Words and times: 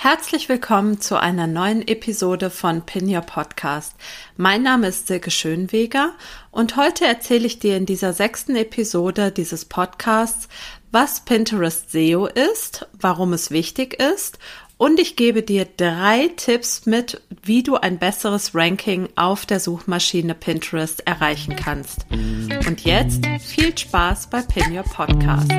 Herzlich 0.00 0.48
willkommen 0.48 1.00
zu 1.00 1.20
einer 1.20 1.48
neuen 1.48 1.86
Episode 1.88 2.50
von 2.50 2.82
Pin 2.82 3.12
Your 3.12 3.20
Podcast. 3.20 3.96
Mein 4.36 4.62
Name 4.62 4.86
ist 4.86 5.08
Silke 5.08 5.32
Schönweger 5.32 6.12
und 6.52 6.76
heute 6.76 7.04
erzähle 7.04 7.46
ich 7.46 7.58
dir 7.58 7.76
in 7.76 7.84
dieser 7.84 8.12
sechsten 8.12 8.54
Episode 8.54 9.32
dieses 9.32 9.64
Podcasts, 9.64 10.48
was 10.92 11.24
Pinterest 11.24 11.90
SEO 11.90 12.26
ist, 12.26 12.86
warum 12.92 13.32
es 13.32 13.50
wichtig 13.50 14.00
ist 14.00 14.38
und 14.76 15.00
ich 15.00 15.16
gebe 15.16 15.42
dir 15.42 15.64
drei 15.64 16.30
Tipps 16.36 16.86
mit, 16.86 17.20
wie 17.42 17.64
du 17.64 17.74
ein 17.74 17.98
besseres 17.98 18.54
Ranking 18.54 19.08
auf 19.16 19.46
der 19.46 19.58
Suchmaschine 19.58 20.36
Pinterest 20.36 21.04
erreichen 21.08 21.56
kannst. 21.56 22.06
Und 22.12 22.84
jetzt 22.84 23.26
viel 23.40 23.76
Spaß 23.76 24.30
bei 24.30 24.42
Pin 24.42 24.76
Your 24.76 24.84
Podcast. 24.84 25.50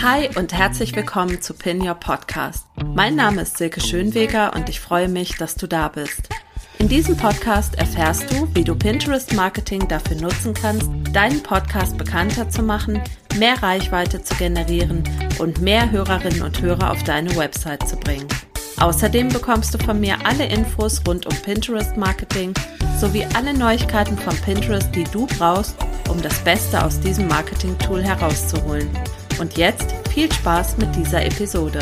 Hi 0.00 0.28
und 0.36 0.52
herzlich 0.52 0.94
willkommen 0.94 1.42
zu 1.42 1.54
Pin 1.54 1.80
Your 1.80 1.96
Podcast. 1.96 2.64
Mein 2.94 3.16
Name 3.16 3.42
ist 3.42 3.58
Silke 3.58 3.80
Schönweger 3.80 4.54
und 4.54 4.68
ich 4.68 4.78
freue 4.78 5.08
mich, 5.08 5.34
dass 5.38 5.56
du 5.56 5.66
da 5.66 5.88
bist. 5.88 6.28
In 6.78 6.88
diesem 6.88 7.16
Podcast 7.16 7.76
erfährst 7.76 8.30
du, 8.30 8.48
wie 8.54 8.62
du 8.62 8.76
Pinterest 8.76 9.34
Marketing 9.34 9.88
dafür 9.88 10.14
nutzen 10.20 10.54
kannst, 10.54 10.88
deinen 11.12 11.42
Podcast 11.42 11.98
bekannter 11.98 12.48
zu 12.48 12.62
machen, 12.62 13.02
mehr 13.38 13.60
Reichweite 13.60 14.22
zu 14.22 14.36
generieren 14.36 15.02
und 15.40 15.60
mehr 15.60 15.90
Hörerinnen 15.90 16.42
und 16.42 16.62
Hörer 16.62 16.92
auf 16.92 17.02
deine 17.02 17.34
Website 17.34 17.88
zu 17.88 17.96
bringen. 17.96 18.28
Außerdem 18.78 19.30
bekommst 19.30 19.74
du 19.74 19.78
von 19.78 19.98
mir 19.98 20.16
alle 20.24 20.46
Infos 20.46 21.02
rund 21.08 21.26
um 21.26 21.34
Pinterest 21.42 21.96
Marketing 21.96 22.54
sowie 23.00 23.26
alle 23.34 23.52
Neuigkeiten 23.52 24.16
von 24.16 24.36
Pinterest, 24.42 24.94
die 24.94 25.04
du 25.04 25.26
brauchst, 25.26 25.74
um 26.08 26.22
das 26.22 26.38
Beste 26.44 26.84
aus 26.84 27.00
diesem 27.00 27.26
Marketing-Tool 27.26 28.04
herauszuholen. 28.04 28.88
Und 29.38 29.56
jetzt 29.56 29.94
viel 30.12 30.30
Spaß 30.32 30.78
mit 30.78 30.94
dieser 30.96 31.24
Episode. 31.24 31.78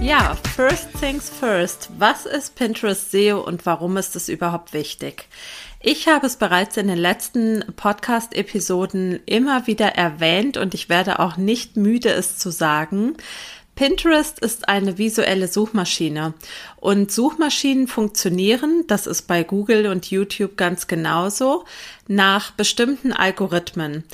Ja, 0.00 0.36
first 0.56 0.88
things 0.98 1.28
first. 1.28 1.90
Was 1.98 2.26
ist 2.26 2.54
Pinterest 2.56 3.10
SEO 3.10 3.40
und 3.40 3.66
warum 3.66 3.96
ist 3.96 4.16
es 4.16 4.28
überhaupt 4.28 4.72
wichtig? 4.72 5.28
Ich 5.80 6.08
habe 6.08 6.26
es 6.26 6.36
bereits 6.36 6.76
in 6.76 6.88
den 6.88 6.98
letzten 6.98 7.64
Podcast-Episoden 7.76 9.20
immer 9.26 9.66
wieder 9.66 9.94
erwähnt 9.94 10.56
und 10.56 10.74
ich 10.74 10.88
werde 10.88 11.18
auch 11.18 11.36
nicht 11.36 11.76
müde, 11.76 12.10
es 12.10 12.38
zu 12.38 12.50
sagen. 12.50 13.16
Pinterest 13.74 14.38
ist 14.38 14.68
eine 14.68 14.98
visuelle 14.98 15.48
Suchmaschine 15.48 16.34
und 16.76 17.10
Suchmaschinen 17.10 17.88
funktionieren, 17.88 18.84
das 18.86 19.06
ist 19.06 19.22
bei 19.22 19.44
Google 19.44 19.86
und 19.86 20.10
YouTube 20.10 20.56
ganz 20.56 20.86
genauso, 20.86 21.64
nach 22.06 22.50
bestimmten 22.50 23.12
Algorithmen. 23.12 24.04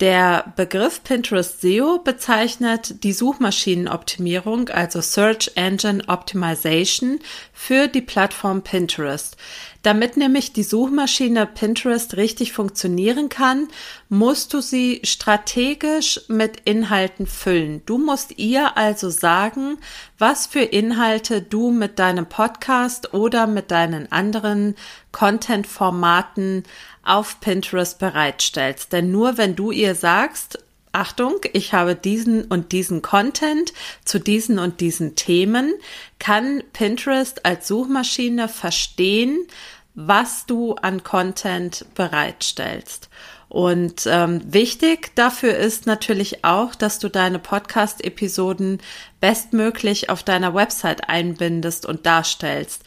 Der 0.00 0.52
Begriff 0.56 1.04
Pinterest 1.04 1.60
SEO 1.60 2.00
bezeichnet 2.02 3.04
die 3.04 3.12
Suchmaschinenoptimierung, 3.12 4.68
also 4.68 5.00
Search 5.00 5.52
Engine 5.54 6.02
Optimization 6.08 7.20
für 7.52 7.86
die 7.86 8.00
Plattform 8.00 8.62
Pinterest. 8.62 9.36
Damit 9.84 10.16
nämlich 10.16 10.54
die 10.54 10.62
Suchmaschine 10.62 11.44
Pinterest 11.44 12.16
richtig 12.16 12.54
funktionieren 12.54 13.28
kann, 13.28 13.68
musst 14.08 14.54
du 14.54 14.62
sie 14.62 15.02
strategisch 15.04 16.22
mit 16.28 16.60
Inhalten 16.64 17.26
füllen. 17.26 17.82
Du 17.84 17.98
musst 17.98 18.38
ihr 18.38 18.78
also 18.78 19.10
sagen, 19.10 19.76
was 20.18 20.46
für 20.46 20.62
Inhalte 20.62 21.42
du 21.42 21.70
mit 21.70 21.98
deinem 21.98 22.24
Podcast 22.24 23.12
oder 23.12 23.46
mit 23.46 23.70
deinen 23.70 24.10
anderen 24.10 24.74
Content-Formaten 25.12 26.62
auf 27.02 27.40
Pinterest 27.40 27.98
bereitstellst. 27.98 28.90
Denn 28.90 29.10
nur 29.10 29.36
wenn 29.36 29.54
du 29.54 29.70
ihr 29.70 29.94
sagst, 29.94 30.63
Achtung, 30.94 31.40
ich 31.52 31.74
habe 31.74 31.94
diesen 31.94 32.44
und 32.44 32.72
diesen 32.72 33.02
Content 33.02 33.72
zu 34.04 34.18
diesen 34.18 34.58
und 34.58 34.80
diesen 34.80 35.16
Themen, 35.16 35.74
kann 36.18 36.62
Pinterest 36.72 37.44
als 37.44 37.68
Suchmaschine 37.68 38.48
verstehen, 38.48 39.46
was 39.94 40.46
du 40.46 40.74
an 40.74 41.04
Content 41.04 41.86
bereitstellst. 41.94 43.08
Und 43.48 44.06
ähm, 44.06 44.40
wichtig 44.52 45.14
dafür 45.14 45.56
ist 45.56 45.86
natürlich 45.86 46.44
auch, 46.44 46.74
dass 46.74 46.98
du 46.98 47.08
deine 47.08 47.38
Podcast-Episoden 47.38 48.78
bestmöglich 49.20 50.10
auf 50.10 50.24
deiner 50.24 50.54
Website 50.54 51.08
einbindest 51.08 51.86
und 51.86 52.04
darstellst. 52.04 52.82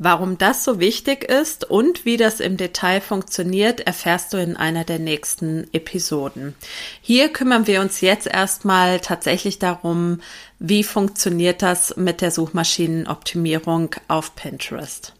Warum 0.00 0.38
das 0.38 0.62
so 0.62 0.78
wichtig 0.78 1.24
ist 1.24 1.68
und 1.68 2.04
wie 2.04 2.16
das 2.16 2.38
im 2.38 2.56
Detail 2.56 3.00
funktioniert, 3.00 3.80
erfährst 3.80 4.32
du 4.32 4.36
in 4.36 4.56
einer 4.56 4.84
der 4.84 5.00
nächsten 5.00 5.66
Episoden. 5.72 6.54
Hier 7.02 7.30
kümmern 7.32 7.66
wir 7.66 7.80
uns 7.80 8.00
jetzt 8.00 8.28
erstmal 8.28 9.00
tatsächlich 9.00 9.58
darum, 9.58 10.20
wie 10.60 10.84
funktioniert 10.84 11.62
das 11.62 11.96
mit 11.96 12.20
der 12.20 12.30
Suchmaschinenoptimierung 12.30 13.96
auf 14.06 14.36
Pinterest. 14.36 15.14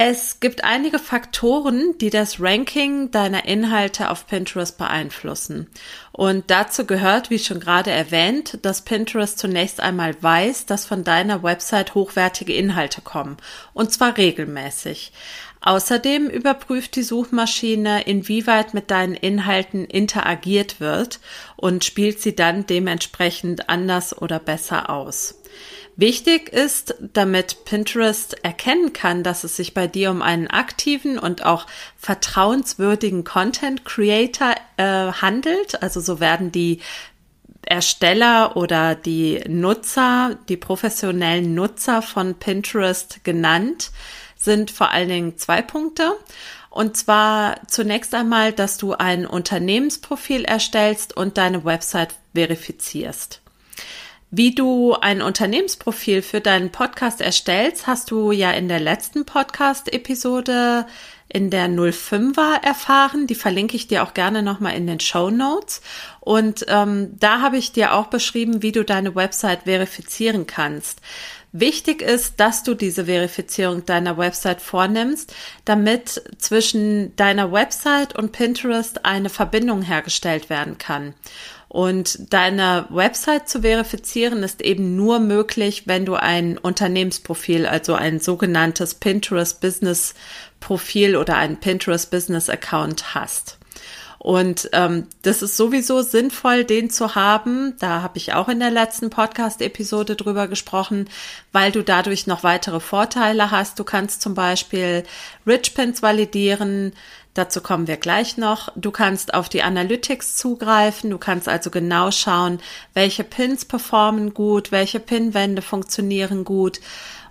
Es 0.00 0.38
gibt 0.38 0.62
einige 0.62 1.00
Faktoren, 1.00 1.98
die 1.98 2.10
das 2.10 2.40
Ranking 2.40 3.10
deiner 3.10 3.46
Inhalte 3.46 4.10
auf 4.10 4.28
Pinterest 4.28 4.78
beeinflussen. 4.78 5.66
Und 6.12 6.52
dazu 6.52 6.86
gehört, 6.86 7.30
wie 7.30 7.40
schon 7.40 7.58
gerade 7.58 7.90
erwähnt, 7.90 8.60
dass 8.62 8.82
Pinterest 8.82 9.36
zunächst 9.40 9.80
einmal 9.80 10.14
weiß, 10.22 10.66
dass 10.66 10.86
von 10.86 11.02
deiner 11.02 11.42
Website 11.42 11.96
hochwertige 11.96 12.54
Inhalte 12.54 13.00
kommen. 13.00 13.38
Und 13.74 13.92
zwar 13.92 14.16
regelmäßig. 14.16 15.10
Außerdem 15.62 16.28
überprüft 16.28 16.94
die 16.94 17.02
Suchmaschine, 17.02 18.02
inwieweit 18.02 18.74
mit 18.74 18.92
deinen 18.92 19.14
Inhalten 19.14 19.84
interagiert 19.84 20.78
wird 20.78 21.18
und 21.56 21.84
spielt 21.84 22.20
sie 22.20 22.36
dann 22.36 22.66
dementsprechend 22.66 23.68
anders 23.68 24.16
oder 24.16 24.38
besser 24.38 24.90
aus. 24.90 25.37
Wichtig 25.98 26.50
ist, 26.50 26.94
damit 27.12 27.64
Pinterest 27.64 28.44
erkennen 28.44 28.92
kann, 28.92 29.24
dass 29.24 29.42
es 29.42 29.56
sich 29.56 29.74
bei 29.74 29.88
dir 29.88 30.12
um 30.12 30.22
einen 30.22 30.46
aktiven 30.46 31.18
und 31.18 31.44
auch 31.44 31.66
vertrauenswürdigen 31.96 33.24
Content 33.24 33.84
Creator 33.84 34.54
äh, 34.76 34.84
handelt. 34.84 35.82
Also 35.82 36.00
so 36.00 36.20
werden 36.20 36.52
die 36.52 36.78
Ersteller 37.66 38.56
oder 38.56 38.94
die 38.94 39.40
Nutzer, 39.48 40.38
die 40.48 40.56
professionellen 40.56 41.56
Nutzer 41.56 42.00
von 42.00 42.36
Pinterest 42.36 43.24
genannt, 43.24 43.90
sind 44.36 44.70
vor 44.70 44.92
allen 44.92 45.08
Dingen 45.08 45.36
zwei 45.36 45.62
Punkte. 45.62 46.12
Und 46.70 46.96
zwar 46.96 47.66
zunächst 47.66 48.14
einmal, 48.14 48.52
dass 48.52 48.76
du 48.76 48.92
ein 48.92 49.26
Unternehmensprofil 49.26 50.44
erstellst 50.44 51.16
und 51.16 51.38
deine 51.38 51.64
Website 51.64 52.14
verifizierst. 52.36 53.40
Wie 54.30 54.54
du 54.54 54.92
ein 54.92 55.22
Unternehmensprofil 55.22 56.20
für 56.20 56.42
deinen 56.42 56.70
Podcast 56.70 57.22
erstellst, 57.22 57.86
hast 57.86 58.10
du 58.10 58.30
ja 58.30 58.50
in 58.50 58.68
der 58.68 58.78
letzten 58.78 59.24
Podcast-Episode 59.24 60.86
in 61.30 61.48
der 61.48 61.66
05er 61.70 62.62
erfahren. 62.62 63.26
Die 63.26 63.34
verlinke 63.34 63.74
ich 63.74 63.88
dir 63.88 64.02
auch 64.02 64.12
gerne 64.12 64.42
nochmal 64.42 64.74
in 64.76 64.86
den 64.86 65.00
Show 65.00 65.30
Notes. 65.30 65.80
Und 66.20 66.66
ähm, 66.68 67.16
da 67.18 67.40
habe 67.40 67.56
ich 67.56 67.72
dir 67.72 67.94
auch 67.94 68.08
beschrieben, 68.08 68.62
wie 68.62 68.72
du 68.72 68.84
deine 68.84 69.14
Website 69.14 69.62
verifizieren 69.64 70.46
kannst. 70.46 71.00
Wichtig 71.52 72.02
ist, 72.02 72.38
dass 72.38 72.62
du 72.62 72.74
diese 72.74 73.06
Verifizierung 73.06 73.86
deiner 73.86 74.18
Website 74.18 74.60
vornimmst, 74.60 75.34
damit 75.64 76.22
zwischen 76.36 77.16
deiner 77.16 77.50
Website 77.50 78.14
und 78.14 78.32
Pinterest 78.32 79.06
eine 79.06 79.30
Verbindung 79.30 79.80
hergestellt 79.80 80.50
werden 80.50 80.76
kann. 80.76 81.14
Und 81.68 82.32
deine 82.32 82.86
Website 82.88 83.48
zu 83.48 83.60
verifizieren 83.60 84.42
ist 84.42 84.62
eben 84.62 84.96
nur 84.96 85.18
möglich, 85.20 85.82
wenn 85.86 86.06
du 86.06 86.14
ein 86.14 86.56
Unternehmensprofil, 86.56 87.66
also 87.66 87.94
ein 87.94 88.20
sogenanntes 88.20 88.94
Pinterest 88.94 89.60
Business 89.60 90.14
Profil 90.60 91.16
oder 91.16 91.36
einen 91.36 91.58
Pinterest 91.58 92.10
Business 92.10 92.48
Account 92.48 93.14
hast. 93.14 93.58
Und 94.18 94.68
ähm, 94.72 95.06
das 95.22 95.42
ist 95.42 95.56
sowieso 95.56 96.02
sinnvoll, 96.02 96.64
den 96.64 96.90
zu 96.90 97.14
haben. 97.14 97.74
Da 97.78 98.02
habe 98.02 98.18
ich 98.18 98.34
auch 98.34 98.48
in 98.48 98.58
der 98.58 98.70
letzten 98.70 99.10
Podcast-Episode 99.10 100.16
drüber 100.16 100.48
gesprochen, 100.48 101.08
weil 101.52 101.70
du 101.70 101.84
dadurch 101.84 102.26
noch 102.26 102.42
weitere 102.42 102.80
Vorteile 102.80 103.52
hast. 103.52 103.78
Du 103.78 103.84
kannst 103.84 104.20
zum 104.20 104.34
Beispiel 104.34 105.04
Rich 105.46 105.74
Pins 105.74 106.02
validieren, 106.02 106.92
Dazu 107.38 107.60
kommen 107.60 107.86
wir 107.86 107.98
gleich 107.98 108.36
noch. 108.36 108.68
Du 108.74 108.90
kannst 108.90 109.32
auf 109.32 109.48
die 109.48 109.62
Analytics 109.62 110.34
zugreifen. 110.34 111.08
Du 111.08 111.18
kannst 111.18 111.48
also 111.48 111.70
genau 111.70 112.10
schauen, 112.10 112.58
welche 112.94 113.22
Pins 113.22 113.64
performen 113.64 114.34
gut, 114.34 114.72
welche 114.72 114.98
Pinwände 114.98 115.62
funktionieren 115.62 116.42
gut. 116.42 116.80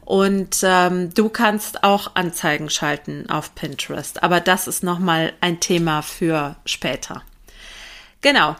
Und 0.06 0.62
ähm, 0.64 1.14
du 1.14 1.28
kannst 1.28 1.84
auch 1.84 2.16
Anzeigen 2.16 2.70
schalten 2.70 3.30
auf 3.30 3.54
Pinterest. 3.54 4.24
Aber 4.24 4.40
das 4.40 4.70
ist 4.70 4.82
nochmal 4.82 5.34
ein 5.42 5.60
Thema 5.60 6.02
für 6.02 6.56
später. 6.64 7.24
Genau. 8.22 8.56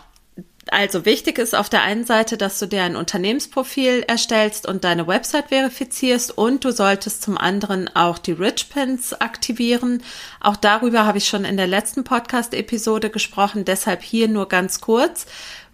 Also 0.72 1.06
wichtig 1.06 1.38
ist 1.38 1.56
auf 1.56 1.70
der 1.70 1.82
einen 1.82 2.06
Seite, 2.06 2.38
dass 2.38 2.60
du 2.60 2.68
dir 2.68 2.84
ein 2.84 2.96
Unternehmensprofil 2.96 4.04
erstellst 4.08 4.68
und 4.68 4.84
deine 4.84 5.08
Website 5.08 5.50
verifizierst 5.50 6.38
und 6.38 6.66
du 6.66 6.72
solltest 6.72 7.22
zum 7.22 7.38
anderen 7.38 7.94
auch 7.96 8.18
die 8.18 8.34
Rich 8.34 8.70
Pins 8.70 9.14
aktivieren. 9.14 10.04
Auch 10.40 10.56
darüber 10.56 11.06
habe 11.06 11.18
ich 11.18 11.28
schon 11.28 11.46
in 11.46 11.58
der 11.58 11.68
letzten 11.68 12.04
Podcast-Episode 12.04 13.10
gesprochen, 13.10 13.66
deshalb 13.66 14.02
hier 14.02 14.28
nur 14.28 14.48
ganz 14.48 14.82
kurz. 14.82 15.26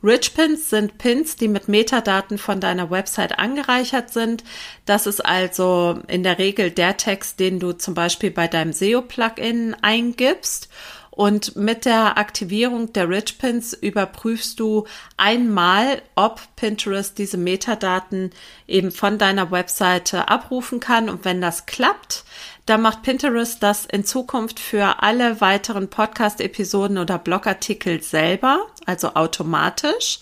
Rich 0.03 0.33
Pins 0.33 0.69
sind 0.69 0.97
Pins, 0.97 1.37
die 1.37 1.47
mit 1.47 1.69
Metadaten 1.69 2.37
von 2.37 2.59
deiner 2.59 2.91
Website 2.91 3.39
angereichert 3.39 4.11
sind. 4.11 4.43
Das 4.85 5.07
ist 5.07 5.25
also 5.25 5.99
in 6.07 6.23
der 6.23 6.39
Regel 6.39 6.71
der 6.71 6.97
Text, 6.97 7.39
den 7.39 7.59
du 7.59 7.71
zum 7.71 7.93
Beispiel 7.93 8.29
bei 8.29 8.49
deinem 8.49 8.73
SEO-Plugin 8.73 9.77
eingibst. 9.81 10.67
Und 11.15 11.55
mit 11.55 11.85
der 11.85 12.17
Aktivierung 12.17 12.91
der 12.91 13.07
Rich 13.07 13.37
Pins 13.37 13.73
überprüfst 13.73 14.55
du 14.59 14.87
einmal, 15.15 16.01
ob 16.15 16.41
Pinterest 16.55 17.15
diese 17.15 17.37
Metadaten 17.37 18.31
eben 18.67 18.89
von 18.89 19.19
deiner 19.19 19.51
Webseite 19.51 20.27
abrufen 20.27 20.79
kann. 20.79 21.09
Und 21.09 21.23
wenn 21.23 21.39
das 21.39 21.67
klappt, 21.67 22.23
dann 22.65 22.81
macht 22.81 23.03
Pinterest 23.03 23.61
das 23.61 23.85
in 23.85 24.05
Zukunft 24.05 24.59
für 24.59 25.03
alle 25.03 25.39
weiteren 25.39 25.87
Podcast-Episoden 25.87 26.97
oder 26.97 27.19
Blogartikel 27.19 28.01
selber, 28.01 28.65
also 28.87 29.13
automatisch. 29.13 30.19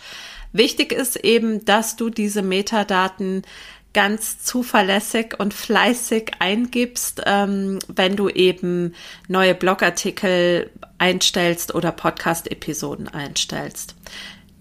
Wichtig 0.51 0.91
ist 0.91 1.15
eben, 1.15 1.63
dass 1.63 1.95
du 1.95 2.09
diese 2.09 2.41
Metadaten 2.41 3.43
ganz 3.93 4.43
zuverlässig 4.43 5.39
und 5.39 5.53
fleißig 5.53 6.31
eingibst, 6.39 7.23
ähm, 7.25 7.79
wenn 7.87 8.15
du 8.15 8.29
eben 8.29 8.93
neue 9.27 9.53
Blogartikel 9.55 10.69
einstellst 10.97 11.75
oder 11.75 11.91
Podcast-Episoden 11.91 13.07
einstellst. 13.07 13.95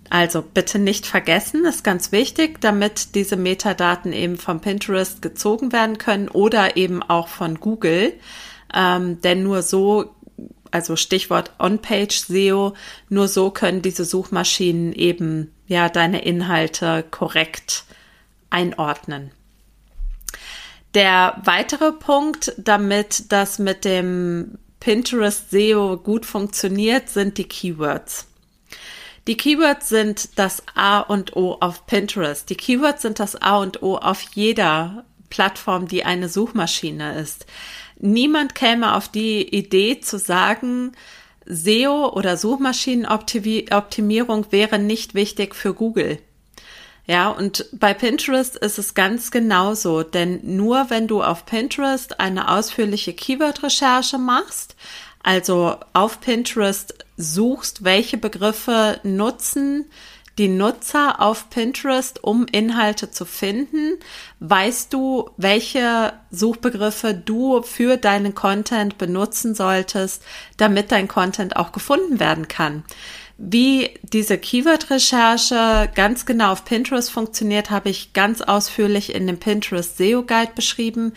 Also 0.08 0.42
bitte 0.42 0.80
nicht 0.80 1.06
vergessen, 1.06 1.64
ist 1.64 1.84
ganz 1.84 2.10
wichtig, 2.10 2.60
damit 2.60 3.14
diese 3.14 3.36
Metadaten 3.36 4.12
eben 4.12 4.38
von 4.38 4.60
Pinterest 4.60 5.22
gezogen 5.22 5.72
werden 5.72 5.98
können 5.98 6.28
oder 6.28 6.76
eben 6.76 7.00
auch 7.00 7.28
von 7.28 7.60
Google. 7.60 8.14
Ähm, 8.74 9.20
denn 9.20 9.44
nur 9.44 9.62
so, 9.62 10.16
also 10.72 10.96
Stichwort 10.96 11.52
On-Page 11.60 12.18
SEO, 12.18 12.74
nur 13.08 13.28
so 13.28 13.50
können 13.50 13.82
diese 13.82 14.04
Suchmaschinen 14.04 14.92
eben 14.92 15.52
ja 15.68 15.88
deine 15.88 16.24
Inhalte 16.24 17.04
korrekt 17.08 17.84
einordnen. 18.50 19.30
Der 20.94 21.40
weitere 21.44 21.92
Punkt, 21.92 22.52
damit 22.58 23.32
das 23.32 23.58
mit 23.58 23.84
dem 23.84 24.58
Pinterest 24.80 25.50
SEO 25.50 25.96
gut 25.96 26.26
funktioniert, 26.26 27.08
sind 27.08 27.38
die 27.38 27.44
Keywords. 27.44 28.26
Die 29.28 29.36
Keywords 29.36 29.88
sind 29.88 30.38
das 30.38 30.62
A 30.74 31.00
und 31.00 31.36
O 31.36 31.58
auf 31.60 31.86
Pinterest. 31.86 32.50
Die 32.50 32.56
Keywords 32.56 33.02
sind 33.02 33.20
das 33.20 33.40
A 33.40 33.58
und 33.58 33.82
O 33.82 33.96
auf 33.96 34.22
jeder 34.34 35.04
Plattform, 35.28 35.86
die 35.86 36.04
eine 36.04 36.28
Suchmaschine 36.28 37.20
ist. 37.20 37.46
Niemand 37.98 38.54
käme 38.54 38.96
auf 38.96 39.08
die 39.08 39.42
Idee 39.54 40.00
zu 40.00 40.18
sagen, 40.18 40.92
SEO 41.46 42.12
oder 42.12 42.36
Suchmaschinenoptimierung 42.36 44.46
wäre 44.50 44.78
nicht 44.78 45.14
wichtig 45.14 45.54
für 45.54 45.72
Google. 45.74 46.18
Ja, 47.10 47.30
und 47.30 47.66
bei 47.72 47.92
Pinterest 47.92 48.54
ist 48.54 48.78
es 48.78 48.94
ganz 48.94 49.32
genauso, 49.32 50.04
denn 50.04 50.38
nur 50.44 50.90
wenn 50.90 51.08
du 51.08 51.24
auf 51.24 51.44
Pinterest 51.44 52.20
eine 52.20 52.48
ausführliche 52.48 53.12
Keyword-Recherche 53.12 54.16
machst, 54.16 54.76
also 55.20 55.74
auf 55.92 56.20
Pinterest 56.20 56.94
suchst, 57.16 57.82
welche 57.82 58.16
Begriffe 58.16 59.00
nutzen 59.02 59.86
die 60.38 60.46
Nutzer 60.46 61.20
auf 61.20 61.50
Pinterest, 61.50 62.22
um 62.22 62.46
Inhalte 62.46 63.10
zu 63.10 63.24
finden, 63.24 63.98
weißt 64.38 64.92
du, 64.92 65.30
welche 65.36 66.12
Suchbegriffe 66.30 67.12
du 67.12 67.62
für 67.62 67.96
deinen 67.96 68.34
Content 68.34 68.98
benutzen 68.98 69.56
solltest, 69.56 70.22
damit 70.56 70.92
dein 70.92 71.08
Content 71.08 71.56
auch 71.56 71.72
gefunden 71.72 72.20
werden 72.20 72.46
kann. 72.46 72.84
Wie 73.42 73.94
diese 74.02 74.36
Keyword-Recherche 74.36 75.90
ganz 75.94 76.26
genau 76.26 76.52
auf 76.52 76.66
Pinterest 76.66 77.10
funktioniert, 77.10 77.70
habe 77.70 77.88
ich 77.88 78.12
ganz 78.12 78.42
ausführlich 78.42 79.14
in 79.14 79.26
dem 79.26 79.40
Pinterest 79.40 79.96
SEO 79.96 80.24
Guide 80.24 80.52
beschrieben. 80.54 81.14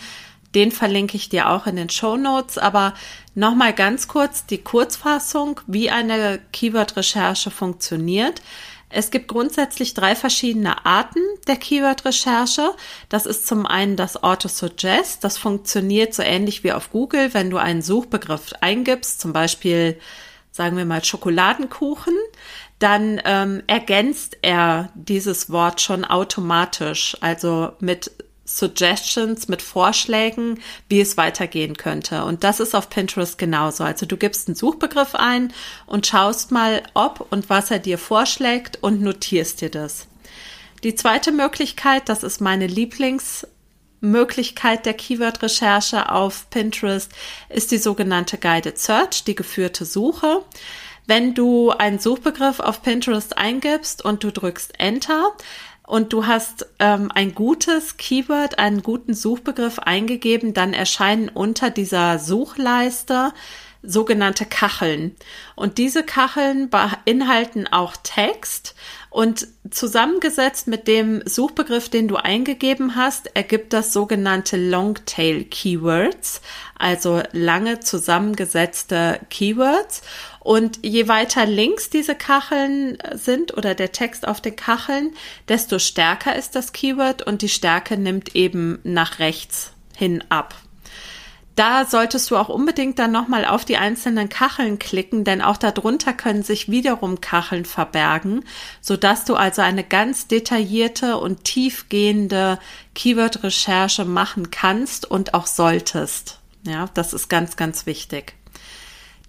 Den 0.56 0.72
verlinke 0.72 1.18
ich 1.18 1.28
dir 1.28 1.50
auch 1.50 1.68
in 1.68 1.76
den 1.76 1.90
Show 1.90 2.16
Notes. 2.16 2.58
Aber 2.58 2.94
nochmal 3.36 3.74
ganz 3.74 4.08
kurz 4.08 4.46
die 4.46 4.60
Kurzfassung, 4.60 5.60
wie 5.68 5.90
eine 5.90 6.40
Keyword-Recherche 6.54 7.52
funktioniert. 7.52 8.42
Es 8.88 9.12
gibt 9.12 9.28
grundsätzlich 9.28 9.94
drei 9.94 10.16
verschiedene 10.16 10.86
Arten 10.86 11.20
der 11.48 11.58
Keyword-Recherche. 11.58 12.74
Das 13.10 13.26
ist 13.26 13.48
zum 13.48 13.66
einen 13.66 13.98
das 13.98 14.24
Auto-Suggest. 14.24 15.26
Das 15.26 15.38
funktioniert 15.38 16.14
so 16.14 16.24
ähnlich 16.24 16.64
wie 16.64 16.72
auf 16.72 16.90
Google, 16.90 17.34
wenn 17.34 17.50
du 17.50 17.58
einen 17.58 17.82
Suchbegriff 17.82 18.54
eingibst, 18.62 19.20
zum 19.20 19.34
Beispiel 19.34 20.00
sagen 20.54 20.78
wir 20.78 20.86
mal 20.86 21.04
Schokoladenkuchen, 21.04 22.14
dann 22.78 23.20
ähm, 23.26 23.64
ergänzt 23.66 24.38
er 24.44 24.90
dieses 24.94 25.50
Wort 25.50 25.82
schon 25.82 26.06
automatisch, 26.06 27.18
also 27.22 27.72
mit 27.80 28.12
Suggestions, 28.46 29.48
mit 29.48 29.64
Vorschlägen, 29.64 30.60
wie 30.90 31.02
es 31.02 31.18
weitergehen 31.18 31.76
könnte. 31.76 32.24
Und 32.26 32.44
das 32.44 32.60
ist 32.60 32.76
auf 32.76 32.90
Pinterest 32.90 33.38
genauso. 33.38 33.84
Also 33.84 34.06
du 34.06 34.16
gibst 34.16 34.48
einen 34.48 34.56
Suchbegriff 34.56 35.16
ein 35.16 35.52
und 35.88 36.06
schaust 36.06 36.52
mal, 36.52 36.84
ob 36.94 37.26
und 37.32 37.50
was 37.50 37.72
er 37.72 37.80
dir 37.80 37.98
vorschlägt 37.98 38.78
und 38.84 39.02
notierst 39.02 39.62
dir 39.62 39.72
das. 39.72 40.08
Die 40.84 40.94
zweite 40.94 41.32
Möglichkeit, 41.32 42.10
das 42.10 42.24
ist 42.24 42.42
meine 42.42 42.68
Lieblings 42.68 43.48
Möglichkeit 44.04 44.86
der 44.86 44.94
Keyword-Recherche 44.94 46.12
auf 46.12 46.50
Pinterest 46.50 47.12
ist 47.50 47.72
die 47.72 47.78
sogenannte 47.78 48.38
Guided 48.38 48.78
Search, 48.78 49.24
die 49.24 49.36
geführte 49.36 49.86
Suche. 49.86 50.44
Wenn 51.08 51.34
du 51.34 51.72
einen 51.72 52.00
Suchbegriff 52.00 52.60
auf 52.60 52.82
Pinterest 52.82 53.38
eingibst 53.38 54.04
und 54.04 54.24
du 54.24 54.32
drückst 54.32 54.80
Enter 54.80 55.32
und 55.86 56.14
du 56.14 56.28
hast 56.28 56.68
ähm, 56.80 57.12
ein 57.14 57.34
gutes 57.34 57.98
Keyword, 57.98 58.60
einen 58.60 58.84
guten 58.84 59.14
Suchbegriff 59.14 59.80
eingegeben, 59.80 60.54
dann 60.54 60.74
erscheinen 60.74 61.30
unter 61.30 61.70
dieser 61.70 62.20
Suchleiste 62.20 63.34
sogenannte 63.84 64.46
Kacheln. 64.46 65.16
Und 65.56 65.78
diese 65.78 66.04
Kacheln 66.04 66.70
beinhalten 66.70 67.68
auch 67.68 67.96
Text 68.02 68.76
und 69.14 69.48
zusammengesetzt 69.70 70.66
mit 70.68 70.88
dem 70.88 71.22
Suchbegriff, 71.26 71.88
den 71.88 72.08
du 72.08 72.16
eingegeben 72.16 72.96
hast, 72.96 73.36
ergibt 73.36 73.72
das 73.72 73.94
sogenannte 73.94 74.58
Longtail 74.58 75.44
Keywords, 75.44 76.42
also 76.80 77.22
lange 77.32 77.80
zusammengesetzte 77.80 79.20
Keywords. 79.30 80.02
Und 80.40 80.80
je 80.82 81.08
weiter 81.08 81.46
links 81.46 81.92
diese 81.92 82.16
Kacheln 82.16 82.98
sind 83.14 83.56
oder 83.56 83.76
der 83.76 83.92
Text 83.92 84.28
auf 84.28 84.42
den 84.42 84.56
Kacheln, 84.56 85.14
desto 85.48 85.78
stärker 85.78 86.36
ist 86.36 86.56
das 86.56 86.74
Keyword 86.74 87.22
und 87.22 87.44
die 87.44 87.50
Stärke 87.50 87.98
nimmt 87.98 88.36
eben 88.36 88.80
nach 88.84 89.20
rechts 89.20 89.74
hin 89.96 90.24
ab 90.30 90.56
da 91.56 91.86
solltest 91.86 92.32
du 92.32 92.38
auch 92.38 92.50
unbedingt 92.50 92.98
dann 93.00 93.12
nochmal 93.12 93.46
auf 93.46 93.64
die 93.64 93.78
einzelnen 93.78 94.30
Kacheln 94.30 94.80
klicken, 94.80 95.24
denn 95.24 95.42
auch 95.42 95.58
darunter 95.58 96.14
können 96.14 96.44
sich 96.44 96.70
wiederum 96.70 97.22
Kacheln 97.22 97.66
verbergen, 97.66 98.44
so 98.82 98.98
dass 98.98 99.26
du 99.26 99.36
also 99.36 99.62
eine 99.62 99.84
ganz 99.84 100.28
detaillierte 100.28 101.18
und 101.18 101.44
tiefgehende 101.44 102.60
Keyword-Recherche 102.96 104.06
machen 104.06 104.50
kannst 104.50 105.10
und 105.10 105.34
auch 105.34 105.46
solltest. 105.46 106.40
Ja, 106.66 106.90
das 106.94 107.14
ist 107.14 107.30
ganz, 107.30 107.56
ganz 107.56 107.86
wichtig. 107.86 108.34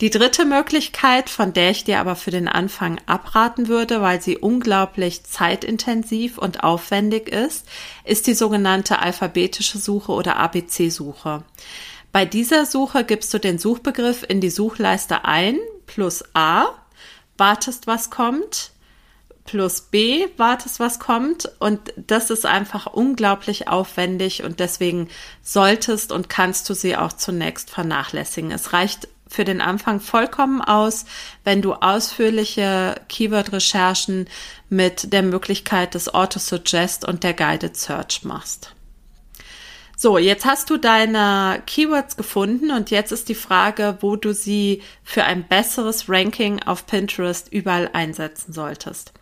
Die 0.00 0.10
dritte 0.10 0.44
Möglichkeit, 0.44 1.30
von 1.30 1.52
der 1.52 1.70
ich 1.70 1.84
dir 1.84 2.00
aber 2.00 2.16
für 2.16 2.32
den 2.32 2.48
Anfang 2.48 3.00
abraten 3.06 3.68
würde, 3.68 4.00
weil 4.02 4.20
sie 4.20 4.36
unglaublich 4.36 5.22
zeitintensiv 5.24 6.36
und 6.36 6.64
aufwendig 6.64 7.28
ist, 7.28 7.64
ist 8.04 8.26
die 8.26 8.34
sogenannte 8.34 8.98
alphabetische 8.98 9.78
Suche 9.78 10.10
oder 10.10 10.36
ABC-Suche. 10.36 11.44
Bei 12.14 12.24
dieser 12.24 12.64
Suche 12.64 13.02
gibst 13.02 13.34
du 13.34 13.40
den 13.40 13.58
Suchbegriff 13.58 14.24
in 14.28 14.40
die 14.40 14.48
Suchleiste 14.48 15.24
ein, 15.24 15.58
plus 15.84 16.22
A, 16.32 16.66
wartest, 17.36 17.88
was 17.88 18.08
kommt, 18.08 18.70
plus 19.44 19.80
B, 19.80 20.28
wartest, 20.36 20.78
was 20.78 21.00
kommt. 21.00 21.50
Und 21.58 21.92
das 21.96 22.30
ist 22.30 22.46
einfach 22.46 22.86
unglaublich 22.86 23.66
aufwendig 23.66 24.44
und 24.44 24.60
deswegen 24.60 25.08
solltest 25.42 26.12
und 26.12 26.28
kannst 26.28 26.70
du 26.70 26.74
sie 26.74 26.96
auch 26.96 27.14
zunächst 27.14 27.70
vernachlässigen. 27.70 28.52
Es 28.52 28.72
reicht 28.72 29.08
für 29.26 29.44
den 29.44 29.60
Anfang 29.60 29.98
vollkommen 29.98 30.60
aus, 30.60 31.06
wenn 31.42 31.62
du 31.62 31.72
ausführliche 31.72 32.94
Keyword-Recherchen 33.08 34.28
mit 34.68 35.12
der 35.12 35.24
Möglichkeit 35.24 35.94
des 35.94 36.14
Auto-Suggest 36.14 37.08
und 37.08 37.24
der 37.24 37.34
Guided 37.34 37.76
Search 37.76 38.22
machst. 38.22 38.73
So, 39.96 40.18
jetzt 40.18 40.44
hast 40.44 40.70
du 40.70 40.76
deine 40.76 41.62
Keywords 41.66 42.16
gefunden 42.16 42.72
und 42.72 42.90
jetzt 42.90 43.12
ist 43.12 43.28
die 43.28 43.34
Frage, 43.34 43.98
wo 44.00 44.16
du 44.16 44.34
sie 44.34 44.82
für 45.04 45.24
ein 45.24 45.46
besseres 45.46 46.08
Ranking 46.08 46.62
auf 46.62 46.86
Pinterest 46.86 47.52
überall 47.52 47.90
einsetzen 47.92 48.52
solltest. 48.52 49.12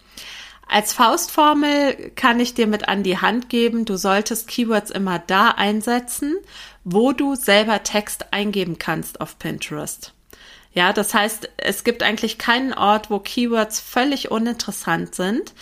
Als 0.67 0.95
Faustformel 0.95 2.13
kann 2.17 2.41
ich 2.41 2.55
dir 2.55 2.67
mit 2.67 2.89
an 2.89 3.03
die 3.03 3.19
Hand 3.19 3.51
geben, 3.51 3.85
du 3.85 3.97
solltest 3.97 4.49
Keywords 4.49 4.91
immer 4.91 5.19
da 5.19 5.51
einsetzen, 5.51 6.37
wo 6.85 7.13
du 7.13 7.35
selber 7.35 7.83
Text 7.83 8.33
eingeben 8.33 8.79
kannst 8.79 9.21
auf 9.21 9.39
Pinterest. 9.39 10.15
Ja, 10.75 10.95
das 10.95 11.13
heißt, 11.13 11.51
es 11.59 11.85
gibt 11.85 12.03
eigentlich 12.03 12.39
keinen 12.39 12.73
Ort, 12.73 13.11
wo 13.11 13.19
Keywords 13.19 13.79
völlig 13.81 14.31
uninteressant 14.31 15.15
sind. 15.15 15.53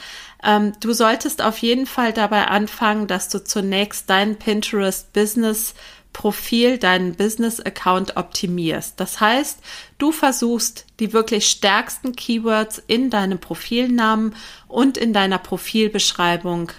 Ähm, 0.42 0.72
du 0.80 0.92
solltest 0.92 1.42
auf 1.42 1.58
jeden 1.58 1.86
Fall 1.86 2.12
dabei 2.12 2.46
anfangen, 2.46 3.06
dass 3.06 3.28
du 3.28 3.42
zunächst 3.42 4.08
dein 4.08 4.36
Pinterest 4.36 5.12
Business 5.12 5.74
Profil, 6.12 6.78
deinen 6.78 7.14
Business 7.14 7.60
Account 7.60 8.16
optimierst. 8.16 8.98
Das 8.98 9.20
heißt, 9.20 9.60
du 9.98 10.10
versuchst 10.12 10.86
die 10.98 11.12
wirklich 11.12 11.48
stärksten 11.48 12.16
Keywords 12.16 12.82
in 12.86 13.10
deinem 13.10 13.38
Profilnamen 13.38 14.34
und 14.66 14.96
in 14.98 15.12
deiner 15.12 15.38
Profilbeschreibung 15.38 16.72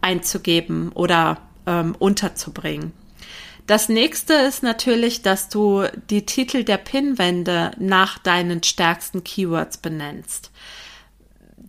einzugeben 0.00 0.90
oder 0.92 1.38
ähm, 1.66 1.94
unterzubringen. 1.98 2.92
Das 3.66 3.88
nächste 3.88 4.34
ist 4.34 4.62
natürlich, 4.62 5.22
dass 5.22 5.48
du 5.48 5.84
die 6.10 6.26
Titel 6.26 6.64
der 6.64 6.76
Pinwände 6.76 7.70
nach 7.78 8.18
deinen 8.18 8.62
stärksten 8.62 9.24
Keywords 9.24 9.78
benennst. 9.78 10.50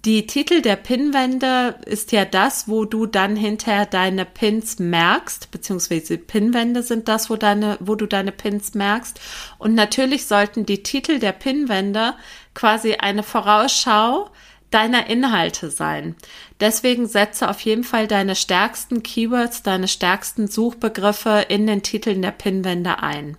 Die 0.06 0.28
Titel 0.28 0.62
der 0.62 0.76
Pinwände 0.76 1.80
ist 1.88 2.12
ja 2.12 2.26
das, 2.26 2.68
wo 2.68 2.86
du 2.86 3.08
dann 3.08 3.36
hinterher 3.36 3.88
deine 3.88 4.24
Pins 4.24 4.78
merkst, 4.78 5.50
beziehungsweise 5.50 6.20
Pinwände 6.20 6.84
sind 6.84 7.08
das, 7.08 7.32
wo 7.32 7.38
deine, 7.38 7.80
wo 7.80 7.96
du 7.96 8.06
deine 8.06 8.32
Pins 8.32 8.76
merkst. 8.76 9.20
Und 9.58 9.74
natürlich 9.74 10.28
sollten 10.28 10.68
die 10.68 10.84
Titel 10.84 11.18
der 11.18 11.32
Pinwände 11.32 12.14
quasi 12.54 12.94
eine 12.94 13.24
Vorausschau 13.24 14.30
deiner 14.70 15.08
Inhalte 15.08 15.72
sein. 15.72 16.16
Deswegen 16.60 17.08
setze 17.08 17.50
auf 17.50 17.62
jeden 17.62 17.84
Fall 17.84 18.08
deine 18.08 18.36
stärksten 18.36 19.02
Keywords, 19.02 19.64
deine 19.64 19.88
stärksten 19.88 20.48
Suchbegriffe 20.48 21.48
in 21.50 21.66
den 21.66 21.82
Titeln 21.82 22.22
der 22.22 22.30
Pinwände 22.32 23.02
ein. 23.02 23.38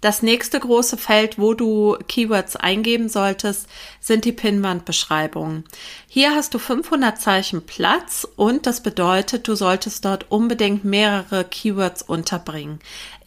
Das 0.00 0.22
nächste 0.22 0.58
große 0.58 0.96
Feld, 0.96 1.38
wo 1.38 1.52
du 1.52 1.98
Keywords 2.08 2.56
eingeben 2.56 3.10
solltest, 3.10 3.66
sind 4.00 4.24
die 4.24 4.32
Pinwandbeschreibungen. 4.32 5.64
Hier 6.08 6.34
hast 6.34 6.54
du 6.54 6.58
500 6.58 7.20
Zeichen 7.20 7.66
Platz 7.66 8.26
und 8.36 8.66
das 8.66 8.82
bedeutet, 8.82 9.46
du 9.46 9.54
solltest 9.54 10.06
dort 10.06 10.30
unbedingt 10.30 10.84
mehrere 10.84 11.44
Keywords 11.44 12.02
unterbringen. 12.02 12.78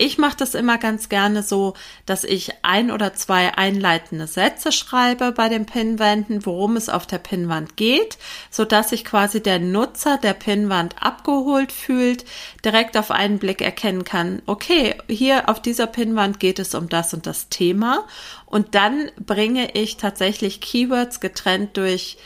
Ich 0.05 0.17
mache 0.17 0.35
das 0.35 0.53
immer 0.53 0.77
ganz 0.77 1.07
gerne 1.07 1.43
so, 1.43 1.75
dass 2.05 2.25
ich 2.25 2.51
ein 2.61 2.91
oder 2.91 3.13
zwei 3.13 3.57
einleitende 3.57 4.27
Sätze 4.27 4.73
schreibe 4.73 5.31
bei 5.31 5.47
den 5.47 5.65
Pinwänden, 5.65 6.45
worum 6.45 6.75
es 6.75 6.89
auf 6.89 7.07
der 7.07 7.19
Pinwand 7.19 7.77
geht, 7.77 8.17
so 8.51 8.65
dass 8.65 8.89
sich 8.89 9.05
quasi 9.05 9.41
der 9.41 9.59
Nutzer 9.59 10.17
der 10.17 10.33
Pinwand 10.33 11.01
abgeholt 11.01 11.71
fühlt, 11.71 12.25
direkt 12.65 12.97
auf 12.97 13.11
einen 13.11 13.39
Blick 13.39 13.61
erkennen 13.61 14.03
kann, 14.03 14.41
okay, 14.45 14.95
hier 15.07 15.47
auf 15.47 15.61
dieser 15.61 15.87
Pinwand 15.87 16.37
geht 16.37 16.59
es 16.59 16.75
um 16.75 16.89
das 16.89 17.13
und 17.13 17.25
das 17.25 17.47
Thema. 17.47 18.05
Und 18.45 18.75
dann 18.75 19.09
bringe 19.25 19.71
ich 19.73 19.95
tatsächlich 19.95 20.59
Keywords 20.59 21.21
getrennt 21.21 21.77
durch 21.77 22.17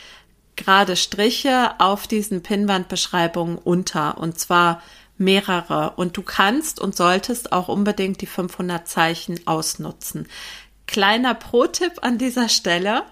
gerade 0.56 0.96
Striche 0.96 1.78
auf 1.78 2.08
diesen 2.08 2.42
Pinwandbeschreibungen 2.42 3.56
unter. 3.56 4.18
Und 4.18 4.36
zwar 4.36 4.82
mehrere 5.18 5.94
und 5.96 6.16
du 6.16 6.22
kannst 6.22 6.80
und 6.80 6.96
solltest 6.96 7.52
auch 7.52 7.68
unbedingt 7.68 8.20
die 8.20 8.26
500 8.26 8.86
Zeichen 8.88 9.46
ausnutzen. 9.46 10.28
Kleiner 10.86 11.34
Pro-Tipp 11.34 11.94
an 12.02 12.18
dieser 12.18 12.48
Stelle. 12.48 13.02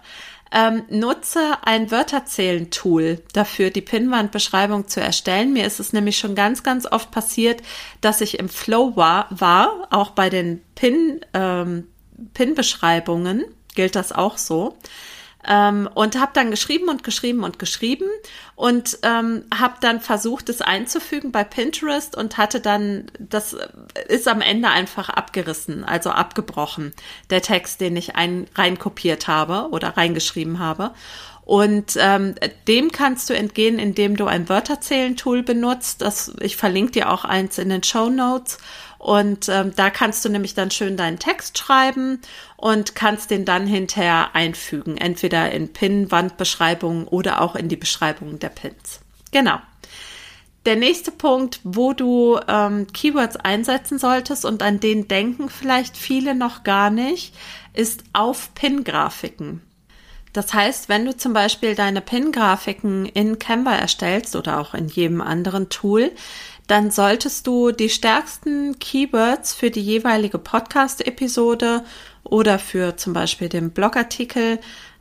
Ähm, 0.52 0.84
nutze 0.88 1.40
ein 1.62 1.90
Wörterzählen-Tool 1.90 3.20
dafür, 3.32 3.70
die 3.70 3.80
Pinwandbeschreibung 3.80 4.86
zu 4.86 5.00
erstellen. 5.00 5.52
Mir 5.52 5.66
ist 5.66 5.80
es 5.80 5.92
nämlich 5.92 6.18
schon 6.18 6.36
ganz, 6.36 6.62
ganz 6.62 6.86
oft 6.86 7.10
passiert, 7.10 7.62
dass 8.00 8.20
ich 8.20 8.38
im 8.38 8.48
Flow 8.48 8.94
war, 8.96 9.26
war 9.30 9.88
auch 9.90 10.10
bei 10.10 10.30
den 10.30 10.62
Pin, 10.76 11.20
ähm, 11.34 11.88
Pin-Beschreibungen 12.32 13.44
gilt 13.74 13.94
das 13.94 14.12
auch 14.12 14.38
so 14.38 14.76
ähm, 15.46 15.88
und 15.94 16.18
habe 16.18 16.32
dann 16.34 16.50
geschrieben 16.50 16.88
und 16.88 17.04
geschrieben 17.04 17.44
und 17.44 17.58
geschrieben 17.58 18.08
und 18.54 18.98
ähm, 19.02 19.44
habe 19.54 19.74
dann 19.80 20.00
versucht, 20.00 20.48
es 20.48 20.60
einzufügen 20.60 21.32
bei 21.32 21.44
Pinterest 21.44 22.16
und 22.16 22.36
hatte 22.36 22.60
dann, 22.60 23.06
das 23.18 23.56
ist 24.08 24.28
am 24.28 24.40
Ende 24.40 24.68
einfach 24.68 25.08
abgerissen, 25.08 25.84
also 25.84 26.10
abgebrochen, 26.10 26.92
der 27.30 27.42
Text, 27.42 27.80
den 27.80 27.96
ich 27.96 28.16
ein, 28.16 28.46
reinkopiert 28.54 29.28
habe 29.28 29.68
oder 29.70 29.96
reingeschrieben 29.96 30.58
habe. 30.58 30.92
Und 31.46 31.96
ähm, 32.00 32.34
dem 32.66 32.90
kannst 32.90 33.30
du 33.30 33.34
entgehen, 33.36 33.78
indem 33.78 34.16
du 34.16 34.26
ein 34.26 34.48
Wörterzählen-Tool 34.48 35.44
benutzt. 35.44 36.02
Das, 36.02 36.32
ich 36.40 36.56
verlinke 36.56 36.90
dir 36.90 37.10
auch 37.10 37.24
eins 37.24 37.58
in 37.58 37.68
den 37.68 37.84
Show 37.84 38.10
Notes. 38.10 38.58
Und 38.98 39.48
ähm, 39.48 39.72
da 39.76 39.90
kannst 39.90 40.24
du 40.24 40.28
nämlich 40.28 40.54
dann 40.54 40.72
schön 40.72 40.96
deinen 40.96 41.20
Text 41.20 41.56
schreiben 41.56 42.20
und 42.56 42.96
kannst 42.96 43.30
den 43.30 43.44
dann 43.44 43.68
hinterher 43.68 44.34
einfügen, 44.34 44.96
entweder 44.96 45.52
in 45.52 45.72
Pin-Wandbeschreibungen 45.72 47.06
oder 47.06 47.40
auch 47.40 47.54
in 47.54 47.68
die 47.68 47.76
Beschreibung 47.76 48.40
der 48.40 48.48
Pins. 48.48 48.98
Genau. 49.30 49.60
Der 50.64 50.74
nächste 50.74 51.12
Punkt, 51.12 51.60
wo 51.62 51.92
du 51.92 52.40
ähm, 52.48 52.88
Keywords 52.92 53.36
einsetzen 53.36 54.00
solltest 54.00 54.44
und 54.44 54.64
an 54.64 54.80
den 54.80 55.06
denken 55.06 55.48
vielleicht 55.48 55.96
viele 55.96 56.34
noch 56.34 56.64
gar 56.64 56.90
nicht, 56.90 57.36
ist 57.72 58.02
auf 58.12 58.52
Pin-Grafiken. 58.56 59.62
Das 60.36 60.52
heißt, 60.52 60.90
wenn 60.90 61.06
du 61.06 61.16
zum 61.16 61.32
Beispiel 61.32 61.74
deine 61.74 62.02
Pin-Grafiken 62.02 63.06
in 63.06 63.38
Canva 63.38 63.74
erstellst 63.74 64.36
oder 64.36 64.60
auch 64.60 64.74
in 64.74 64.88
jedem 64.88 65.22
anderen 65.22 65.70
Tool, 65.70 66.12
dann 66.66 66.90
solltest 66.90 67.46
du 67.46 67.70
die 67.70 67.88
stärksten 67.88 68.78
Keywords 68.78 69.54
für 69.54 69.70
die 69.70 69.80
jeweilige 69.80 70.36
Podcast-Episode 70.36 71.84
oder 72.22 72.58
für 72.58 72.98
zum 72.98 73.14
Beispiel 73.14 73.48
den 73.48 73.70
Blogartikel 73.70 74.58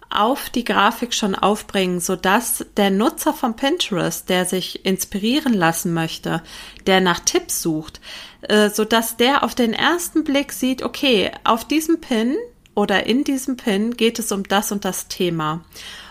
auf 0.09 0.49
die 0.49 0.63
Grafik 0.63 1.13
schon 1.13 1.35
aufbringen, 1.35 1.99
so 1.99 2.15
dass 2.15 2.65
der 2.77 2.89
Nutzer 2.89 3.33
von 3.33 3.57
Pinterest, 3.57 4.29
der 4.29 4.45
sich 4.45 4.85
inspirieren 4.85 5.53
lassen 5.53 5.93
möchte, 5.93 6.43
der 6.87 7.01
nach 7.01 7.19
Tipps 7.19 7.61
sucht, 7.61 7.99
äh, 8.43 8.69
so 8.69 8.85
dass 8.85 9.17
der 9.17 9.43
auf 9.43 9.53
den 9.53 9.73
ersten 9.73 10.23
Blick 10.23 10.53
sieht, 10.53 10.81
okay, 10.81 11.31
auf 11.43 11.67
diesem 11.67 11.99
Pin 11.99 12.37
oder 12.75 13.05
in 13.05 13.23
diesem 13.23 13.57
Pin 13.57 13.97
geht 13.97 14.19
es 14.19 14.31
um 14.31 14.43
das 14.43 14.71
und 14.71 14.85
das 14.85 15.07
Thema. 15.07 15.63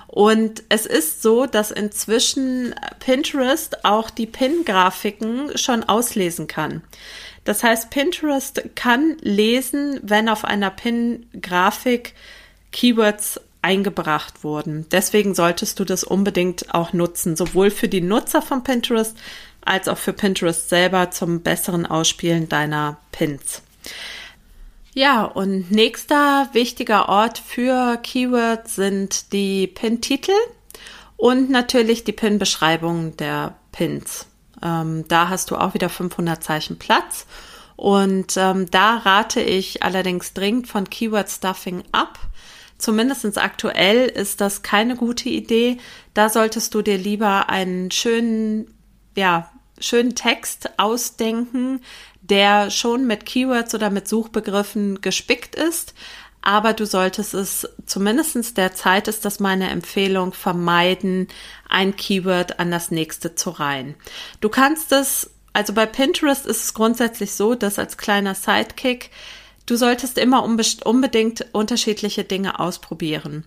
Und 0.08 0.62
es 0.68 0.86
ist 0.86 1.22
so, 1.22 1.46
dass 1.46 1.70
inzwischen 1.70 2.74
Pinterest 3.00 3.84
auch 3.84 4.10
die 4.10 4.26
Pin-Grafiken 4.26 5.58
schon 5.58 5.82
auslesen 5.84 6.46
kann. 6.46 6.82
Das 7.44 7.62
heißt, 7.62 7.90
Pinterest 7.90 8.62
kann 8.74 9.16
lesen, 9.20 10.00
wenn 10.02 10.28
auf 10.28 10.44
einer 10.44 10.70
Pin-Grafik 10.70 12.14
Keywords 12.72 13.40
eingebracht 13.60 14.44
wurden. 14.44 14.86
Deswegen 14.92 15.34
solltest 15.34 15.80
du 15.80 15.84
das 15.84 16.04
unbedingt 16.04 16.74
auch 16.74 16.92
nutzen, 16.92 17.34
sowohl 17.34 17.70
für 17.70 17.88
die 17.88 18.02
Nutzer 18.02 18.42
von 18.42 18.62
Pinterest 18.62 19.16
als 19.64 19.88
auch 19.88 19.98
für 19.98 20.12
Pinterest 20.12 20.68
selber 20.68 21.10
zum 21.10 21.40
besseren 21.40 21.86
Ausspielen 21.86 22.48
deiner 22.48 22.98
Pins. 23.10 23.62
Ja, 24.96 25.24
und 25.24 25.72
nächster 25.72 26.48
wichtiger 26.52 27.08
Ort 27.08 27.38
für 27.38 27.96
Keywords 27.96 28.76
sind 28.76 29.32
die 29.32 29.66
Pin-Titel 29.66 30.30
und 31.16 31.50
natürlich 31.50 32.04
die 32.04 32.12
Pin-Beschreibung 32.12 33.16
der 33.16 33.56
Pins. 33.72 34.28
Ähm, 34.62 35.04
da 35.08 35.28
hast 35.28 35.50
du 35.50 35.56
auch 35.56 35.74
wieder 35.74 35.88
500 35.88 36.44
Zeichen 36.44 36.78
Platz. 36.78 37.26
Und 37.74 38.36
ähm, 38.36 38.70
da 38.70 38.98
rate 38.98 39.40
ich 39.40 39.82
allerdings 39.82 40.32
dringend 40.32 40.68
von 40.68 40.88
Keyword 40.88 41.28
Stuffing 41.28 41.82
ab. 41.90 42.20
Zumindest 42.78 43.36
aktuell 43.36 44.06
ist 44.06 44.40
das 44.40 44.62
keine 44.62 44.94
gute 44.94 45.28
Idee. 45.28 45.78
Da 46.14 46.28
solltest 46.28 46.72
du 46.72 46.82
dir 46.82 46.98
lieber 46.98 47.48
einen 47.48 47.90
schönen, 47.90 48.72
ja, 49.16 49.50
schönen 49.84 50.14
Text 50.14 50.78
ausdenken, 50.78 51.80
der 52.22 52.70
schon 52.70 53.06
mit 53.06 53.26
Keywords 53.26 53.74
oder 53.74 53.90
mit 53.90 54.08
Suchbegriffen 54.08 55.00
gespickt 55.00 55.54
ist. 55.54 55.94
Aber 56.42 56.74
du 56.74 56.84
solltest 56.84 57.32
es 57.32 57.68
zumindestens 57.86 58.52
der 58.52 58.74
Zeit 58.74 59.08
ist 59.08 59.24
das 59.24 59.40
meine 59.40 59.70
Empfehlung 59.70 60.34
vermeiden, 60.34 61.28
ein 61.68 61.96
Keyword 61.96 62.60
an 62.60 62.70
das 62.70 62.90
nächste 62.90 63.34
zu 63.34 63.50
reihen. 63.50 63.94
Du 64.40 64.50
kannst 64.50 64.92
es, 64.92 65.30
also 65.54 65.72
bei 65.72 65.86
Pinterest 65.86 66.44
ist 66.44 66.64
es 66.64 66.74
grundsätzlich 66.74 67.32
so, 67.32 67.54
dass 67.54 67.78
als 67.78 67.96
kleiner 67.96 68.34
Sidekick 68.34 69.10
Du 69.66 69.76
solltest 69.76 70.18
immer 70.18 70.44
unbedingt 70.44 71.46
unterschiedliche 71.52 72.22
Dinge 72.24 72.60
ausprobieren. 72.60 73.44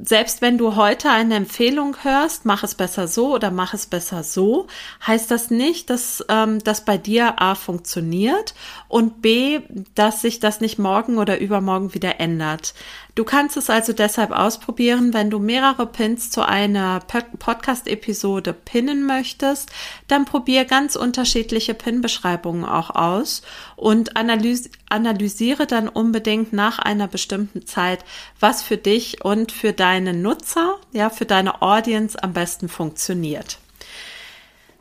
Selbst 0.00 0.42
wenn 0.42 0.58
du 0.58 0.76
heute 0.76 1.10
eine 1.10 1.34
Empfehlung 1.34 1.96
hörst, 2.02 2.44
mach 2.44 2.62
es 2.62 2.74
besser 2.74 3.08
so 3.08 3.34
oder 3.34 3.50
mach 3.50 3.74
es 3.74 3.86
besser 3.86 4.22
so, 4.22 4.66
heißt 5.06 5.30
das 5.30 5.50
nicht, 5.50 5.90
dass 5.90 6.24
ähm, 6.28 6.60
das 6.62 6.84
bei 6.84 6.98
dir 6.98 7.40
A 7.40 7.54
funktioniert 7.54 8.54
und 8.88 9.22
B, 9.22 9.60
dass 9.94 10.22
sich 10.22 10.40
das 10.40 10.60
nicht 10.60 10.78
morgen 10.78 11.18
oder 11.18 11.40
übermorgen 11.40 11.94
wieder 11.94 12.20
ändert. 12.20 12.74
Du 13.14 13.24
kannst 13.24 13.58
es 13.58 13.68
also 13.68 13.92
deshalb 13.92 14.30
ausprobieren, 14.30 15.12
wenn 15.12 15.28
du 15.28 15.38
mehrere 15.38 15.86
Pins 15.86 16.30
zu 16.30 16.46
einer 16.46 17.00
Podcast-Episode 17.00 18.54
pinnen 18.54 19.04
möchtest, 19.04 19.70
dann 20.08 20.24
probier 20.24 20.64
ganz 20.64 20.96
unterschiedliche 20.96 21.74
Pin-Beschreibungen 21.74 22.64
auch 22.64 22.90
aus 22.90 23.42
und 23.82 24.16
analyse, 24.16 24.70
analysiere 24.88 25.66
dann 25.66 25.88
unbedingt 25.88 26.52
nach 26.52 26.78
einer 26.78 27.08
bestimmten 27.08 27.66
Zeit, 27.66 28.04
was 28.38 28.62
für 28.62 28.76
dich 28.76 29.24
und 29.24 29.50
für 29.50 29.72
deine 29.72 30.14
Nutzer, 30.14 30.78
ja, 30.92 31.10
für 31.10 31.26
deine 31.26 31.62
Audience 31.62 32.22
am 32.22 32.32
besten 32.32 32.68
funktioniert. 32.68 33.58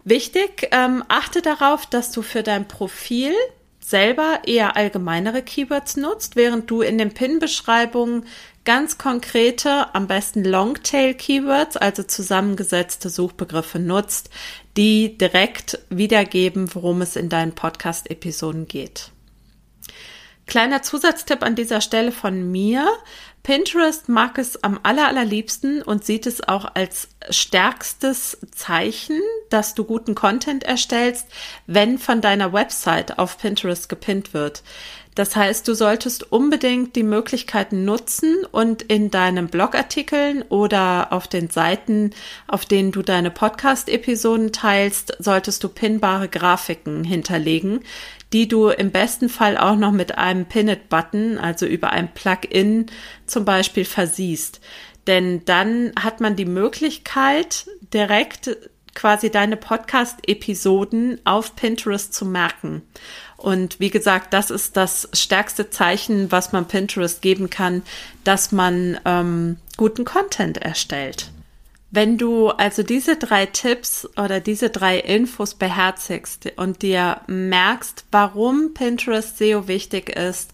Wichtig, 0.04 0.68
ähm, 0.72 1.04
achte 1.08 1.42
darauf, 1.42 1.88
dass 1.88 2.12
du 2.12 2.22
für 2.22 2.44
dein 2.44 2.68
Profil 2.68 3.34
selber 3.80 4.42
eher 4.46 4.78
allgemeinere 4.78 5.42
Keywords 5.42 5.98
nutzt, 5.98 6.36
während 6.36 6.70
du 6.70 6.82
in 6.82 7.00
den 7.00 7.12
Pin-Beschreibungen 7.12 8.26
ganz 8.64 8.98
konkrete, 8.98 9.94
am 9.96 10.08
besten 10.08 10.44
Longtail-Keywords, 10.44 11.78
also 11.78 12.04
zusammengesetzte 12.04 13.10
Suchbegriffe 13.10 13.80
nutzt, 13.80 14.30
die 14.78 15.18
direkt 15.18 15.80
wiedergeben, 15.90 16.74
worum 16.74 17.02
es 17.02 17.16
in 17.16 17.30
deinen 17.30 17.54
Podcast-Episoden 17.54 18.68
geht. 18.68 19.12
Kleiner 20.48 20.82
Zusatztipp 20.82 21.44
an 21.44 21.56
dieser 21.56 21.82
Stelle 21.82 22.12
von 22.12 22.52
mir. 22.52 22.88
Pinterest 23.44 24.10
mag 24.10 24.38
es 24.38 24.64
am 24.64 24.80
allerallerliebsten 24.84 25.82
und 25.82 26.06
sieht 26.06 26.28
es 26.28 26.48
auch 26.48 26.66
als 26.76 27.08
stärkstes 27.30 28.38
Zeichen, 28.52 29.20
dass 29.50 29.74
du 29.74 29.84
guten 29.84 30.14
Content 30.14 30.64
erstellst, 30.64 31.28
wenn 31.68 31.98
von 31.98 32.22
deiner 32.22 32.54
Website 32.54 33.18
auf 33.18 33.38
Pinterest 33.38 33.90
gepinnt 33.90 34.34
wird. 34.34 34.62
Das 35.22 35.36
heißt, 35.36 35.68
du 35.68 35.76
solltest 35.76 36.32
unbedingt 36.32 36.96
die 36.96 37.04
Möglichkeiten 37.04 37.86
nutzen 37.86 38.44
und 38.52 38.82
in 38.82 39.12
deinen 39.12 39.50
Blogartikeln 39.50 40.42
oder 40.50 41.14
auf 41.14 41.28
den 41.28 41.52
Seiten, 41.52 42.10
auf 42.48 42.66
denen 42.66 42.92
du 42.92 43.04
deine 43.04 43.30
Podcast-Episoden 43.30 44.52
teilst, 44.52 45.16
solltest 45.20 45.64
du 45.64 45.70
pinnbare 45.70 46.28
Grafiken 46.28 47.04
hinterlegen, 47.04 47.82
die 48.34 48.48
du 48.48 48.70
im 48.70 48.90
besten 48.90 49.30
Fall 49.30 49.60
auch 49.60 49.76
noch 49.76 49.92
mit 49.92 50.18
einem 50.18 50.48
Pin-It-Button, 50.48 51.38
also 51.38 51.68
über 51.68 51.92
ein 51.92 52.12
Plugin 52.16 52.88
zum 53.28 53.46
Beispiel 53.46 53.86
versiehst. 53.86 54.60
Denn 55.06 55.46
dann 55.46 55.92
hat 56.00 56.20
man 56.20 56.36
die 56.36 56.46
Möglichkeit, 56.46 57.68
direkt 57.94 58.58
quasi 58.94 59.30
deine 59.30 59.58
Podcast-Episoden 59.58 61.20
auf 61.26 61.56
Pinterest 61.56 62.14
zu 62.14 62.26
merken. 62.26 62.82
Und 63.42 63.80
wie 63.80 63.90
gesagt, 63.90 64.34
das 64.34 64.52
ist 64.52 64.78
das 64.78 65.10
stärkste 65.14 65.72
Zeichen, 65.72 66.32
was 66.32 66.52
man 66.52 66.68
Pinterest 66.68 67.22
geben 67.22 67.50
kann, 67.50 67.82
dass 68.24 68.52
man 68.52 69.00
ähm, 69.04 69.58
guten 69.78 70.06
Content 70.06 70.58
erstellt. 70.58 71.32
Wenn 71.90 72.18
du 72.18 72.50
also 72.50 72.84
diese 72.84 73.18
drei 73.18 73.48
Tipps 73.48 74.08
oder 74.16 74.40
diese 74.40 74.70
drei 74.70 74.98
Infos 75.00 75.56
beherzigst 75.56 76.54
und 76.56 76.84
dir 76.84 77.22
merkst, 77.28 78.06
warum 78.12 78.74
Pinterest 78.74 79.38
SEO 79.38 79.68
wichtig 79.68 80.10
ist, 80.10 80.52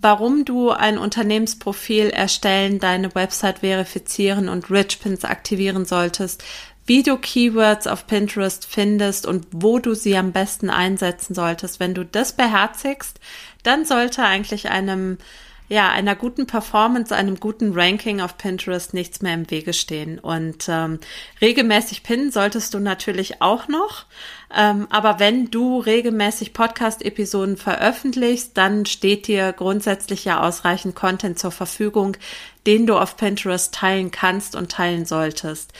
warum 0.00 0.44
du 0.44 0.70
ein 0.70 0.98
Unternehmensprofil 0.98 2.10
erstellen, 2.10 2.78
deine 2.78 3.14
Website 3.14 3.58
verifizieren 3.58 4.48
und 4.48 4.70
Rich 4.70 5.00
Pins 5.00 5.24
aktivieren 5.24 5.84
solltest, 5.84 6.42
wie 6.86 7.02
du 7.02 7.16
Keywords 7.16 7.86
auf 7.86 8.06
Pinterest 8.06 8.66
findest 8.66 9.26
und 9.26 9.46
wo 9.52 9.78
du 9.78 9.94
sie 9.94 10.16
am 10.16 10.32
besten 10.32 10.70
einsetzen 10.70 11.34
solltest. 11.34 11.80
Wenn 11.80 11.94
du 11.94 12.04
das 12.04 12.32
beherzigst, 12.32 13.20
dann 13.62 13.84
sollte 13.84 14.22
eigentlich 14.24 14.70
einem 14.70 15.18
ja, 15.72 15.88
einer 15.88 16.14
guten 16.14 16.46
Performance, 16.46 17.16
einem 17.16 17.40
guten 17.40 17.72
Ranking 17.72 18.20
auf 18.20 18.36
Pinterest 18.36 18.92
nichts 18.92 19.22
mehr 19.22 19.32
im 19.32 19.50
Wege 19.50 19.72
stehen. 19.72 20.18
Und 20.18 20.66
ähm, 20.68 20.98
regelmäßig 21.40 22.02
pinnen 22.02 22.30
solltest 22.30 22.74
du 22.74 22.78
natürlich 22.78 23.40
auch 23.40 23.68
noch. 23.68 24.04
Ähm, 24.54 24.86
aber 24.90 25.18
wenn 25.18 25.50
du 25.50 25.78
regelmäßig 25.78 26.52
Podcast-Episoden 26.52 27.56
veröffentlichst, 27.56 28.50
dann 28.58 28.84
steht 28.84 29.28
dir 29.28 29.54
grundsätzlich 29.54 30.26
ja 30.26 30.42
ausreichend 30.42 30.94
Content 30.94 31.38
zur 31.38 31.52
Verfügung, 31.52 32.18
den 32.66 32.86
du 32.86 32.98
auf 32.98 33.16
Pinterest 33.16 33.72
teilen 33.72 34.10
kannst 34.10 34.54
und 34.54 34.70
teilen 34.70 35.06
solltest. 35.06 35.72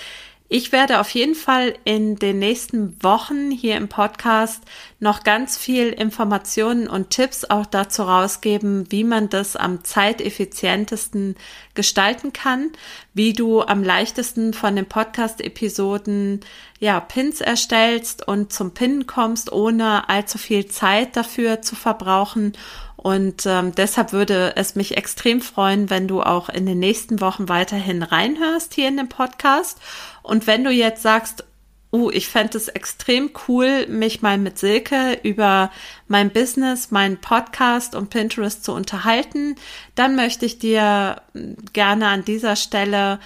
Ich 0.54 0.70
werde 0.70 1.00
auf 1.00 1.08
jeden 1.08 1.34
Fall 1.34 1.76
in 1.84 2.16
den 2.16 2.38
nächsten 2.38 3.02
Wochen 3.02 3.50
hier 3.50 3.78
im 3.78 3.88
Podcast 3.88 4.62
noch 5.00 5.24
ganz 5.24 5.56
viel 5.56 5.88
Informationen 5.88 6.88
und 6.88 7.08
Tipps 7.08 7.46
auch 7.46 7.64
dazu 7.64 8.02
rausgeben, 8.02 8.84
wie 8.92 9.02
man 9.02 9.30
das 9.30 9.56
am 9.56 9.82
zeiteffizientesten 9.82 11.36
gestalten 11.72 12.34
kann, 12.34 12.70
wie 13.14 13.32
du 13.32 13.62
am 13.62 13.82
leichtesten 13.82 14.54
von 14.54 14.76
den 14.76 14.86
Podcast-Episoden 14.86 16.40
ja 16.80 17.00
Pins 17.00 17.40
erstellst 17.40 18.26
und 18.26 18.52
zum 18.52 18.72
Pinnen 18.72 19.06
kommst, 19.06 19.52
ohne 19.52 20.08
allzu 20.08 20.38
viel 20.38 20.66
Zeit 20.66 21.16
dafür 21.16 21.62
zu 21.62 21.76
verbrauchen 21.76 22.54
und 23.02 23.46
ähm, 23.46 23.74
deshalb 23.74 24.12
würde 24.12 24.54
es 24.54 24.76
mich 24.76 24.96
extrem 24.96 25.40
freuen, 25.40 25.90
wenn 25.90 26.06
du 26.06 26.22
auch 26.22 26.48
in 26.48 26.66
den 26.66 26.78
nächsten 26.78 27.20
Wochen 27.20 27.48
weiterhin 27.48 28.04
reinhörst 28.04 28.74
hier 28.74 28.86
in 28.86 28.96
dem 28.96 29.08
Podcast. 29.08 29.80
Und 30.22 30.46
wenn 30.46 30.62
du 30.62 30.70
jetzt 30.70 31.02
sagst, 31.02 31.44
uh, 31.92 32.10
ich 32.10 32.28
fände 32.28 32.56
es 32.56 32.68
extrem 32.68 33.30
cool, 33.46 33.86
mich 33.86 34.22
mal 34.22 34.38
mit 34.38 34.58
Silke 34.58 35.18
über 35.22 35.70
mein 36.08 36.30
Business, 36.30 36.90
meinen 36.90 37.18
Podcast 37.18 37.94
und 37.94 38.10
Pinterest 38.10 38.64
zu 38.64 38.72
unterhalten, 38.72 39.56
dann 39.94 40.16
möchte 40.16 40.46
ich 40.46 40.58
dir 40.58 41.22
hm, 41.34 41.56
gerne 41.72 42.08
an 42.08 42.24
dieser 42.24 42.56
Stelle 42.56 43.20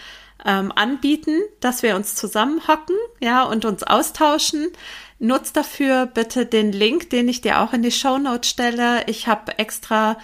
ähm, 0.44 0.72
anbieten, 0.74 1.40
dass 1.60 1.82
wir 1.82 1.96
uns 1.96 2.14
zusammenhocken, 2.14 2.96
ja, 3.20 3.42
und 3.44 3.64
uns 3.64 3.82
austauschen. 3.82 4.68
Nutz 5.18 5.52
dafür 5.52 6.06
bitte 6.06 6.44
den 6.44 6.72
Link, 6.72 7.10
den 7.10 7.28
ich 7.28 7.40
dir 7.40 7.60
auch 7.60 7.72
in 7.72 7.82
die 7.82 7.90
Show 7.90 8.18
Notes 8.18 8.50
stelle. 8.50 9.04
Ich 9.06 9.28
habe 9.28 9.58
extra 9.58 10.18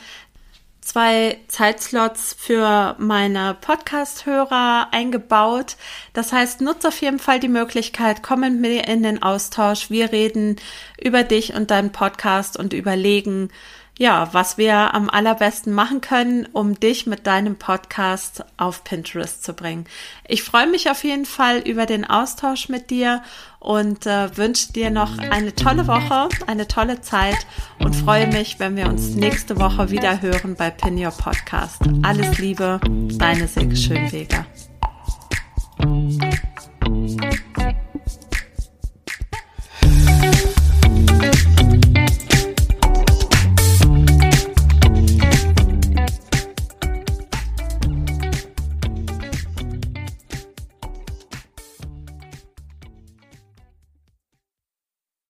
zwei 0.82 1.38
Zeitslots 1.48 2.36
für 2.38 2.96
meine 2.98 3.56
Podcast-Hörer 3.58 4.88
eingebaut. 4.90 5.76
Das 6.12 6.32
heißt, 6.32 6.60
nutze 6.60 6.88
auf 6.88 7.00
jeden 7.00 7.20
Fall 7.20 7.40
die 7.40 7.48
Möglichkeit, 7.48 8.22
komm 8.22 8.40
mit 8.40 8.60
mir 8.60 8.86
in 8.88 9.02
den 9.02 9.22
Austausch. 9.22 9.88
Wir 9.90 10.12
reden 10.12 10.56
über 11.02 11.22
dich 11.22 11.54
und 11.54 11.70
deinen 11.70 11.92
Podcast 11.92 12.58
und 12.58 12.72
überlegen, 12.72 13.48
ja, 13.98 14.32
was 14.32 14.56
wir 14.56 14.94
am 14.94 15.10
allerbesten 15.10 15.72
machen 15.72 16.00
können, 16.00 16.46
um 16.52 16.78
dich 16.78 17.06
mit 17.06 17.26
deinem 17.26 17.56
Podcast 17.56 18.44
auf 18.56 18.84
Pinterest 18.84 19.44
zu 19.44 19.52
bringen. 19.52 19.84
Ich 20.26 20.42
freue 20.42 20.66
mich 20.66 20.90
auf 20.90 21.04
jeden 21.04 21.26
Fall 21.26 21.58
über 21.58 21.86
den 21.86 22.04
Austausch 22.04 22.68
mit 22.68 22.90
dir 22.90 23.22
und 23.60 24.06
äh, 24.06 24.36
wünsche 24.36 24.72
dir 24.72 24.90
noch 24.90 25.18
eine 25.18 25.54
tolle 25.54 25.86
Woche, 25.86 26.28
eine 26.46 26.66
tolle 26.66 27.00
Zeit 27.00 27.46
und 27.78 27.94
freue 27.94 28.26
mich, 28.26 28.58
wenn 28.58 28.76
wir 28.76 28.88
uns 28.88 29.14
nächste 29.14 29.58
Woche 29.60 29.90
wieder 29.90 30.22
hören 30.22 30.56
bei 30.56 30.70
Pin 30.70 30.98
Your 30.98 31.12
Podcast. 31.12 31.82
Alles 32.02 32.38
Liebe, 32.38 32.80
deine 33.18 33.46
Silke 33.46 33.76
Schönweger. 33.76 34.46